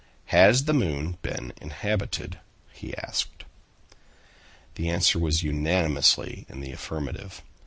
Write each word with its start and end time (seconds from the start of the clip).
"Has 0.33 0.63
the 0.65 0.73
moon 0.73 1.19
been 1.21 1.53
inhabited?" 1.61 2.39
he 2.73 2.97
asked. 2.97 3.43
The 4.73 4.89
answer 4.89 5.19
was 5.19 5.43
unanimously 5.43 6.47
in 6.49 6.59
the 6.59 6.71
affirmative. 6.71 7.43